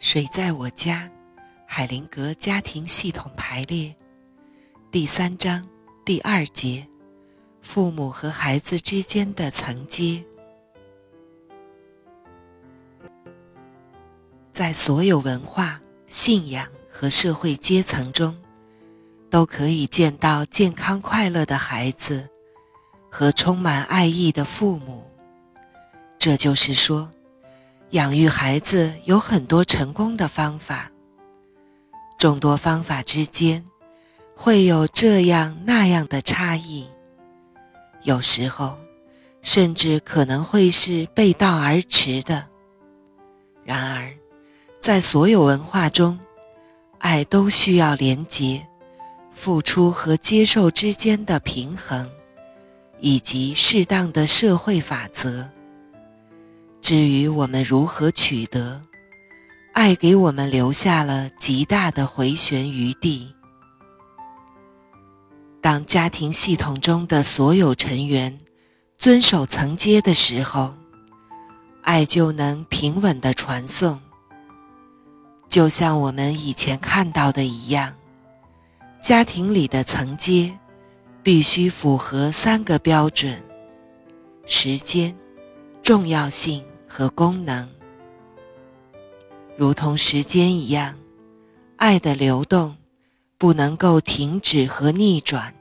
[0.00, 1.10] 水在我家，
[1.66, 3.94] 海灵格家庭系统排列，
[4.90, 5.68] 第三章
[6.06, 6.88] 第二节，
[7.60, 10.24] 父母和孩子之间的层阶，
[14.50, 18.34] 在所有文化、信仰和社会阶层中，
[19.28, 22.26] 都可以见到健康快乐的孩子
[23.10, 25.04] 和充满爱意的父母。
[26.16, 27.12] 这就是说。
[27.90, 30.92] 养育孩子有很多成功的方法，
[32.16, 33.64] 众多方法之间
[34.36, 36.86] 会有这样那样的差异，
[38.04, 38.78] 有时候
[39.42, 42.46] 甚至可能会是背道而驰的。
[43.64, 44.14] 然而，
[44.80, 46.16] 在所有文化中，
[46.98, 48.64] 爱都需要连结、
[49.32, 52.08] 付出和接受之间的平衡，
[53.00, 55.50] 以及适当的社会法则。
[56.80, 58.82] 至于我们如何取得
[59.74, 63.34] 爱，给我们留下了极大的回旋余地。
[65.60, 68.36] 当家庭系统中的所有成员
[68.96, 70.74] 遵守层阶的时候，
[71.82, 74.00] 爱就能平稳地传送。
[75.48, 77.94] 就像我们以前看到的一样，
[79.02, 80.58] 家庭里的层阶
[81.22, 83.42] 必须符合三个标准：
[84.46, 85.16] 时间、
[85.82, 86.64] 重要性。
[86.92, 87.68] 和功能，
[89.56, 90.98] 如同时间一样，
[91.76, 92.76] 爱的流动
[93.38, 95.54] 不能够停止和逆转。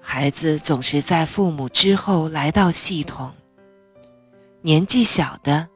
[0.00, 3.32] 孩子总是在父母之后来到系统，
[4.62, 5.68] 年纪小的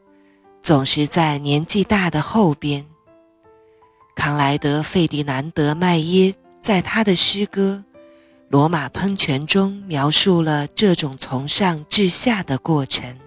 [0.62, 2.87] 总是在年纪大的后边。
[4.14, 7.84] 康莱德·费迪南德·麦耶在他的诗歌
[8.48, 13.19] 《罗马喷泉》中描述了这种从上至下的过程。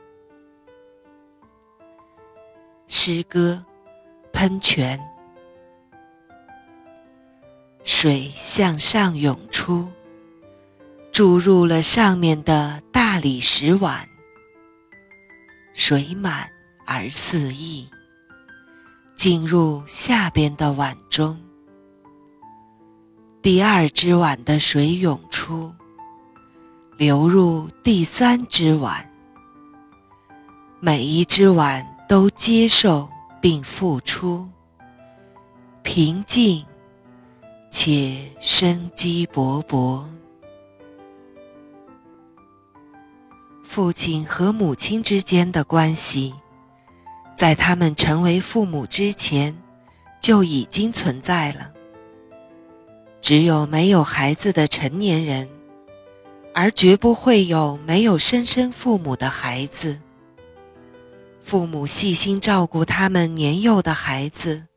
[2.92, 3.64] 诗歌，
[4.34, 5.00] 喷泉，
[7.84, 9.88] 水向上涌出，
[11.12, 14.10] 注入了上面的大理石碗，
[15.76, 16.50] 水满
[16.88, 17.88] 而四溢，
[19.16, 21.40] 进入下边的碗中。
[23.44, 25.72] 第二只碗的水涌出，
[26.98, 29.08] 流入第三只碗，
[30.80, 31.99] 每一只碗。
[32.10, 33.08] 都接受
[33.40, 34.50] 并付出，
[35.84, 36.66] 平静
[37.70, 40.02] 且生机勃勃。
[43.64, 46.34] 父亲和母亲之间的关系，
[47.36, 49.56] 在他们成为父母之前
[50.20, 51.72] 就已经存在了。
[53.22, 55.48] 只有没有孩子的成年人，
[56.56, 60.02] 而绝不会有没有生身父母的孩子。
[61.50, 64.68] 父母细心照顾他们年幼的孩子，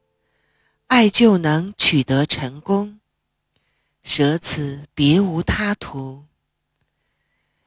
[0.87, 2.99] 爱就能取得成功，
[4.03, 6.25] 舍此别无他途。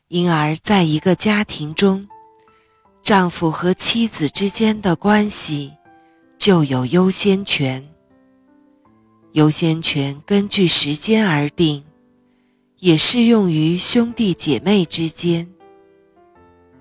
[0.07, 2.09] 因而，在一个家庭中，
[3.03, 5.75] 丈夫和妻子之间的关系
[6.39, 7.87] 就有优先权。
[9.33, 11.85] 优先权根据时间而定，
[12.79, 15.47] 也适用于兄弟姐妹之间。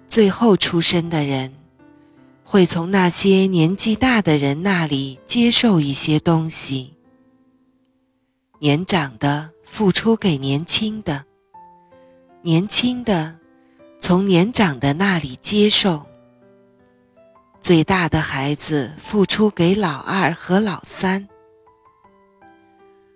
[0.09, 1.53] 最后出生的人。
[2.47, 6.95] 会从那些年纪大的人那里接受一些东西，
[8.61, 11.25] 年长的付出给年轻的，
[12.43, 13.41] 年轻的
[13.99, 16.07] 从年长的那里接受。
[17.63, 21.27] 最大的孩子付出给老二和老三，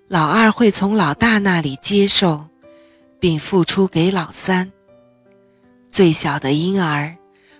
[0.08, 2.48] 老二会从老大那里接受，
[3.20, 4.72] 并付出给老三。
[5.90, 7.17] 最小的婴儿。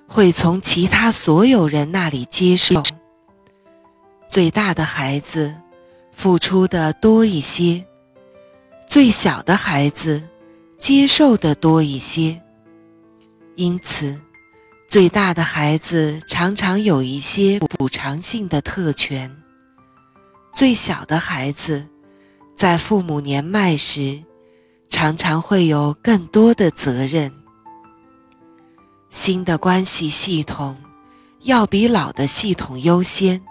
[0.08, 2.82] 会从其他所有人那里接受。
[4.26, 5.54] 最大的孩子
[6.12, 7.86] 付出的多一些，
[8.86, 10.22] 最小的孩子
[10.78, 12.40] 接受的多一些。
[13.54, 14.18] 因此，
[14.88, 19.36] 最大的孩子常常有一些补偿性的特权。
[20.54, 21.86] 最小的孩子
[22.56, 24.22] 在父母年迈时，
[24.88, 27.32] 常常会有更多的责任。
[29.10, 30.76] 新的关系系统
[31.42, 33.42] 要比老的系统优先，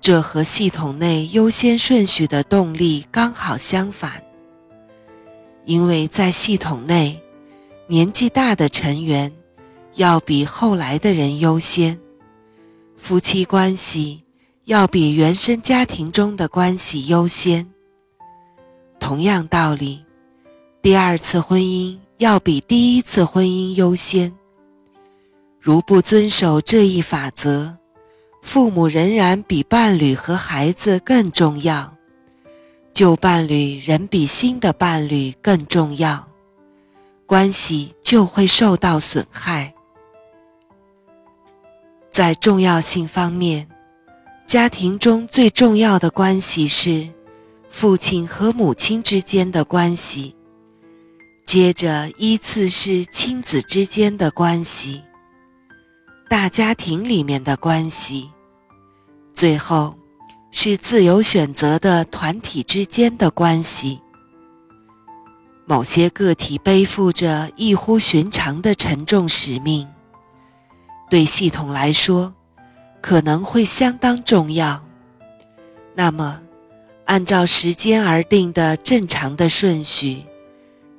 [0.00, 4.22] 这和系统内优先顺序的动力刚好相反。
[5.66, 7.22] 因为在系统内，
[7.86, 9.32] 年纪大的成员
[9.94, 12.00] 要比后来的人优先，
[12.96, 14.24] 夫妻关系
[14.64, 17.70] 要比原生家庭中的关系优先。
[18.98, 20.04] 同样道理，
[20.82, 24.34] 第二次婚姻要比第一次婚姻优先。
[25.62, 27.76] 如不遵守这一法则，
[28.40, 31.94] 父母仍然比伴侣和孩子更重要，
[32.94, 36.26] 旧伴侣仍比新的伴侣更重要，
[37.26, 39.74] 关系就会受到损害。
[42.10, 43.68] 在重要性方面，
[44.46, 47.06] 家庭中最重要的关系是
[47.68, 50.34] 父亲和母亲之间的关系，
[51.44, 55.02] 接着依次是亲子之间的关系。
[56.30, 58.30] 大家庭里面的关系，
[59.34, 59.96] 最后
[60.52, 64.00] 是自由选择的团体之间的关系。
[65.66, 69.88] 某些个体背负着异乎寻常的沉重使命，
[71.10, 72.32] 对系统来说
[73.00, 74.82] 可能会相当重要。
[75.96, 76.42] 那么，
[77.06, 80.22] 按照时间而定的正常的顺序，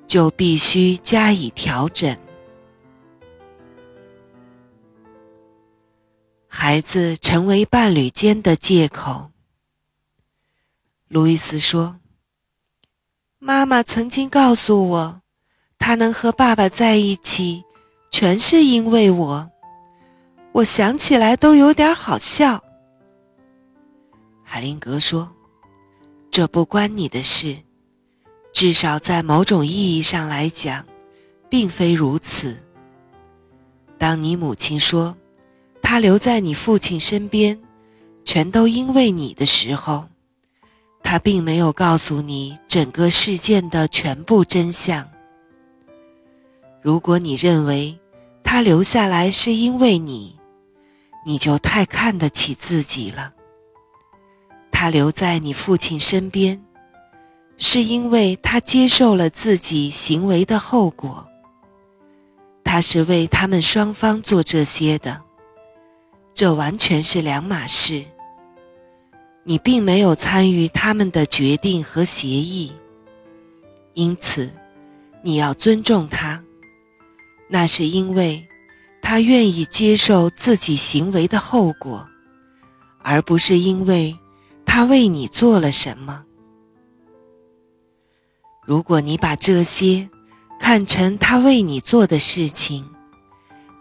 [0.06, 2.18] 就必须加以调整。
[6.54, 9.32] 孩子成为伴侣间的借口。
[11.08, 12.02] 路易斯说
[13.40, 15.22] ：“妈妈曾经告诉我，
[15.80, 17.64] 她能和爸爸在一起，
[18.12, 19.50] 全是因为我。
[20.52, 22.62] 我想起来都有点好笑。”
[24.44, 25.34] 海灵格说
[26.30, 27.64] ：“这不关你的事，
[28.52, 30.86] 至少在某种意义上来讲，
[31.50, 32.62] 并非如此。
[33.98, 35.16] 当你母亲说。”
[35.82, 37.60] 他留在你父亲身边，
[38.24, 40.08] 全都因为你的时候，
[41.04, 45.10] 他并没有告诉你整个事件的全部真相。
[46.82, 48.00] 如果你认为
[48.44, 50.38] 他留下来是因为你，
[51.26, 53.34] 你就太看得起自己了。
[54.72, 56.64] 他留在你父亲身边，
[57.58, 61.28] 是因为他接受了自己行为的后果。
[62.64, 65.22] 他是为他们双方做这些的。
[66.34, 68.06] 这完全是两码事。
[69.44, 72.72] 你并没有参与他们的决定和协议，
[73.94, 74.52] 因此
[75.24, 76.44] 你要尊重他。
[77.50, 78.48] 那是因为
[79.02, 82.08] 他愿意接受自己行为的后果，
[83.04, 84.18] 而不是因为
[84.66, 86.24] 他为你做了什么。
[88.64, 90.10] 如果你把这些
[90.60, 92.88] 看成他为你做的事情，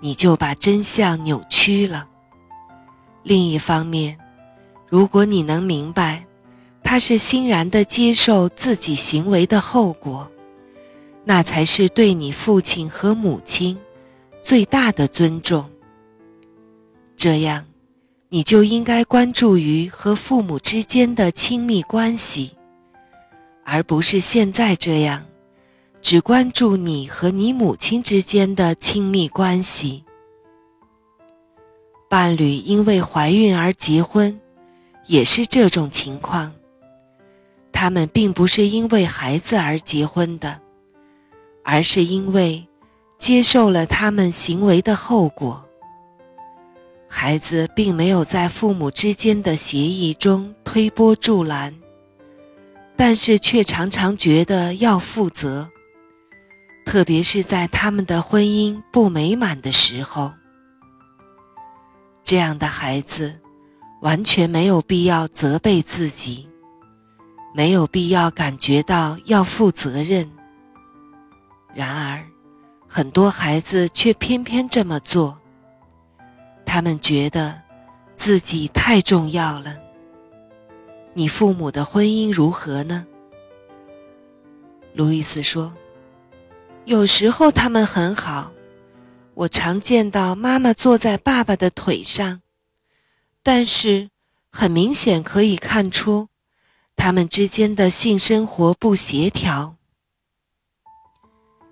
[0.01, 2.10] 你就把真相扭曲了。
[3.23, 4.19] 另一方面，
[4.89, 6.27] 如果你能明白，
[6.83, 10.31] 他是欣然地接受自己行为的后果，
[11.25, 13.79] 那才是对你父亲和母亲
[14.43, 15.71] 最大的尊重。
[17.15, 17.67] 这样，
[18.31, 22.53] 你就应该关注于和父母之间的亲密关系，
[23.65, 25.27] 而不是现在这样，
[26.01, 30.05] 只关注你和你母亲之间的亲密关系。
[32.11, 34.41] 伴侣因为怀孕而结婚，
[35.07, 36.53] 也是这种情况。
[37.71, 40.61] 他们并不是因为孩子而结婚的，
[41.63, 42.67] 而是因为
[43.17, 45.65] 接受了他们行为的后果。
[47.09, 51.73] 孩子并没有在父母之间的协议中推波助澜，
[52.97, 55.71] 但是却常常觉得要负责，
[56.85, 60.33] 特别是在他们的婚姻不美满的时候。
[62.31, 63.41] 这样的孩子，
[64.03, 66.49] 完全没有必要责备自己，
[67.53, 70.31] 没有必要感觉到要负责任。
[71.75, 72.25] 然而，
[72.87, 75.41] 很多孩子却偏偏这么做。
[76.65, 77.61] 他们觉得
[78.15, 79.77] 自己太重要了。
[81.15, 83.09] 你父母的婚姻如何呢？
[84.95, 85.75] 路易斯说
[86.87, 88.53] ：“有时候他们很好。”
[89.41, 92.43] 我常见到妈妈坐在爸爸的腿上，
[93.43, 94.11] 但是
[94.51, 96.29] 很明显可以看出，
[96.95, 99.77] 他们之间的性生活不协调。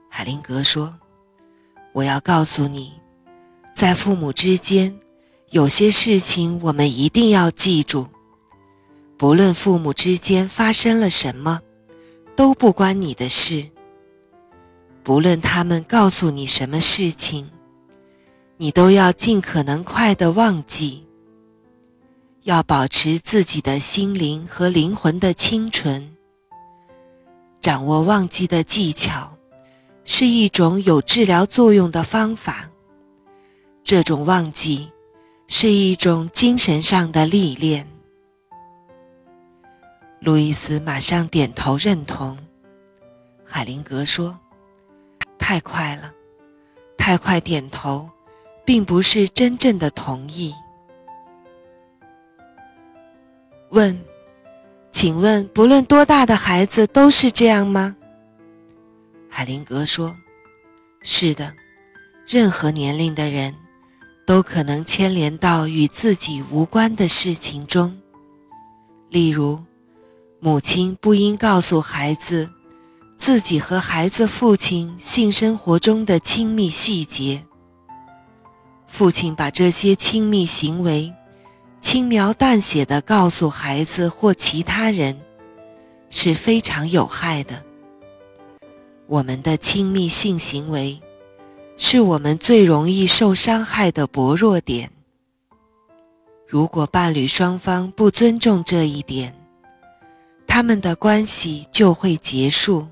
[0.08, 0.98] 海灵格说
[1.92, 2.94] ：“我要告诉你，
[3.74, 4.98] 在父母之间，
[5.50, 8.08] 有些事情我们一定要记住，
[9.18, 11.60] 不论父母之间发生了什么，
[12.34, 13.68] 都不关你的事。
[15.02, 17.50] 不论他们告诉你什么事情。”
[18.60, 21.06] 你都要尽可能快的忘记，
[22.42, 26.16] 要保持自己的心灵和灵魂的清纯。
[27.60, 29.38] 掌握忘记的技巧，
[30.04, 32.68] 是一种有治疗作用的方法。
[33.84, 34.90] 这种忘记
[35.46, 37.86] 是一种精神上的历练。
[40.18, 42.36] 路易斯马上点头认同。
[43.44, 44.36] 海灵格说
[45.38, 46.12] ：“太快了，
[46.96, 48.10] 太快点头。”
[48.68, 50.54] 并不是真正的同意。
[53.70, 53.98] 问
[54.92, 57.96] ：“请问，不论多大的孩子都是这样吗？”
[59.30, 60.14] 海灵格说
[61.00, 61.54] ：“是的，
[62.26, 63.54] 任何年龄的人，
[64.26, 67.98] 都可能牵连到与自己无关的事情中。
[69.08, 69.64] 例如，
[70.40, 72.50] 母亲不应告诉孩子
[73.16, 77.46] 自己和孩子父亲性生活中的亲密细节。
[78.88, 81.14] 父亲把这些亲密行为
[81.80, 85.20] 轻描淡写地告诉孩子或其他人，
[86.10, 87.62] 是非常有害的。”
[89.06, 91.00] 我们的亲密性行为，
[91.76, 94.90] 是我们最容易受伤害的薄弱点。
[96.46, 99.34] 如果伴侣双方不尊重这一点，
[100.46, 102.88] 他们的关系就会结束。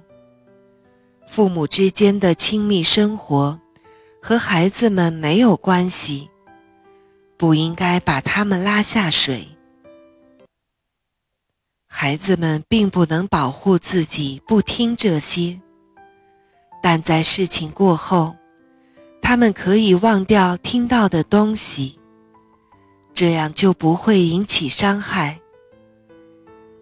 [1.27, 3.59] 父母之间的亲密生活
[4.27, 6.29] 和孩子们没有关系，
[7.37, 9.47] 不应该把他们拉下水。
[11.87, 15.61] 孩子们并不能保护自己，不听这些。
[16.83, 18.35] 但在事情过后，
[19.23, 21.97] 他们可以忘掉听到的东西，
[23.15, 25.41] 这样就不会引起伤害。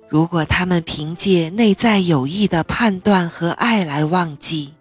[0.09, 4.73] 如果他们凭借内在有益的判断和爱来忘记，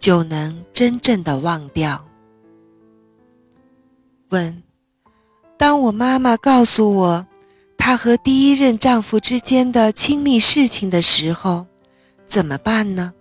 [0.00, 2.08] 就能真正的忘掉。
[4.30, 4.62] 问：
[5.58, 7.26] 当我妈妈告诉我
[7.76, 11.66] 她和第一任丈夫之间的亲密事情的时候，
[12.26, 13.12] 怎么办呢？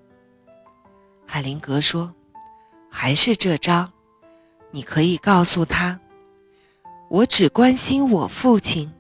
[1.25, 2.15] 海灵格说
[2.89, 3.91] ：“还是这招，
[4.71, 6.00] 你可以告诉他，
[7.09, 8.91] 我只关心我父亲。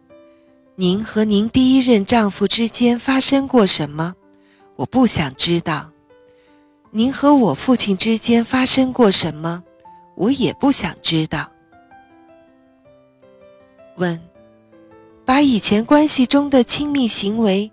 [0.75, 4.15] 您和您第一任丈夫之间发生过什么？
[4.75, 5.91] 我不想知道。
[6.91, 9.63] 您和我父亲之间发生过什么？
[10.15, 11.51] 我也不想知道。”
[13.97, 14.19] 问：
[15.25, 17.71] 把以前关系中的亲密行为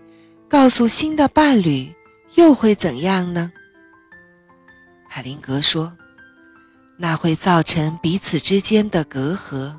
[0.49, 1.95] 告诉新的伴侣，
[2.35, 3.51] 又会怎样呢？
[5.09, 5.97] 海灵格说
[6.99, 9.77] ：“那会造成彼此之间的隔阂。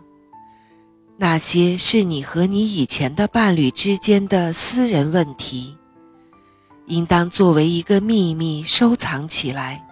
[1.18, 5.77] 那些是你和你以前的伴侣之间的私人问题，
[6.88, 9.86] 应当作为一个秘密收藏起来。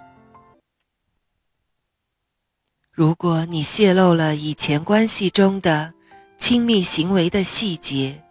[2.92, 5.94] 如果你泄露了以前关系中的
[6.38, 8.24] 亲密行为的细节，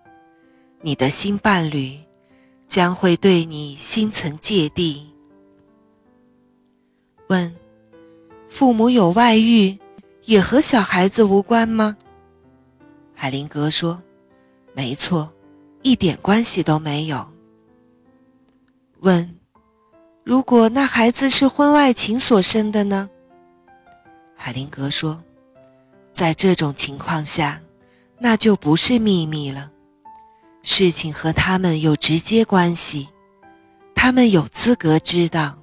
[0.80, 1.98] 你的新伴侣
[2.66, 5.12] 将会对你心存芥蒂。”
[7.28, 7.54] 问：
[8.48, 9.78] 父母有外遇，
[10.24, 11.96] 也和小孩子无关吗？
[13.14, 14.02] 海灵格说
[14.72, 15.30] ：“没错，
[15.82, 17.32] 一点关系都没有。”
[19.04, 19.38] 问：
[20.22, 23.10] 如果那孩子是婚外情所生的呢？
[24.34, 25.22] 海灵格说
[26.14, 27.60] ：“在这种情况下，
[28.18, 29.70] 那就不是秘密了。
[30.62, 33.10] 事情和他们有直接关系，
[33.94, 35.58] 他们有资格知道。”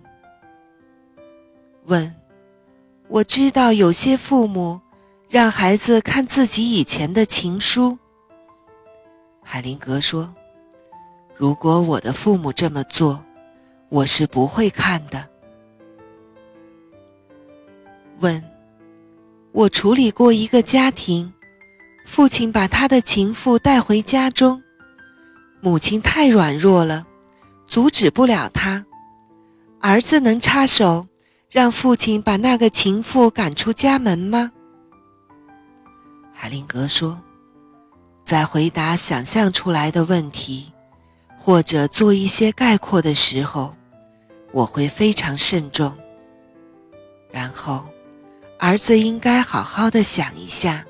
[1.86, 2.15] 问：
[3.07, 4.79] 我知道有些父母
[5.31, 7.98] 让孩子看自己以前的情书。
[9.41, 10.31] 海灵格说
[11.36, 13.25] ：“如果我的父母这么做，
[13.91, 15.29] 我是不会看的。”
[18.19, 18.43] 问：
[19.51, 21.33] 我处理过一个家庭，
[22.05, 24.63] 父亲把他的情妇带回家中，
[25.60, 27.05] 母亲太软弱了，
[27.67, 28.86] 阻止不了他，
[29.81, 31.07] 儿子能插手。
[31.50, 34.53] 让父亲把那个情妇赶出家门吗？
[36.31, 37.21] 海灵格说
[38.24, 40.71] ：“在回答想象出来的问题，
[41.38, 43.75] 或者做一些概括的时候，
[44.51, 45.98] 我会非常慎重。
[47.31, 47.86] 然后，
[48.60, 50.86] 儿子应该好好的想一下：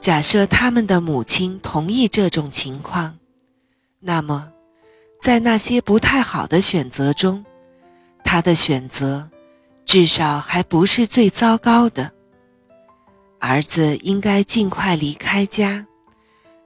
[0.00, 3.18] 假设他们的母亲同意这种情况，
[4.00, 4.52] 那么，
[5.20, 7.44] 在那些不太好的选择中，
[8.24, 9.30] 他的选择。”
[9.86, 12.10] 至少还不是最糟糕的。
[13.38, 15.86] 儿子应该尽快离开家，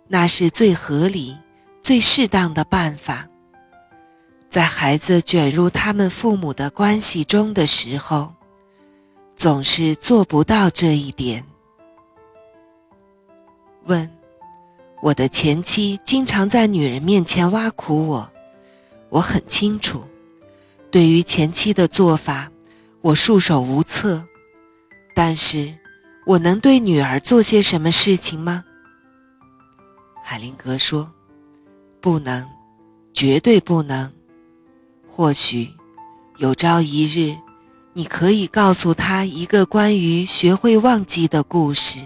[0.08, 1.36] 那是最合理、
[1.82, 3.28] 最适当的办法。
[4.50, 8.34] 在孩子卷入他们父母的关系中的时候，
[9.36, 11.46] 总是做不到这一点。
[13.84, 14.10] 问：
[15.00, 18.32] 我的前妻经常在女人面前挖苦我，
[19.08, 20.02] 我很清楚，
[20.90, 22.50] 对于前妻的做法。
[23.02, 24.26] 我束手无策，
[25.14, 25.74] 但是
[26.26, 28.62] 我能对女儿做些什么事情吗？
[30.22, 31.10] 海灵格说
[31.98, 32.46] ：“不能，
[33.14, 34.12] 绝对不能。
[35.12, 35.70] 或许
[36.38, 37.36] 有朝一日，
[37.94, 41.98] 你可以告诉他一个关于学会忘记的故事。”